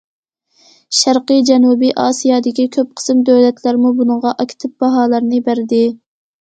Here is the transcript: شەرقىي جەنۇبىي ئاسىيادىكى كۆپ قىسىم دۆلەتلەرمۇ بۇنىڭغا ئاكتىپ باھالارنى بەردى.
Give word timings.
شەرقىي 0.99 1.43
جەنۇبىي 1.49 1.91
ئاسىيادىكى 2.05 2.67
كۆپ 2.79 2.97
قىسىم 3.03 3.23
دۆلەتلەرمۇ 3.29 3.95
بۇنىڭغا 4.03 4.35
ئاكتىپ 4.43 4.77
باھالارنى 4.85 5.47
بەردى. 5.49 5.87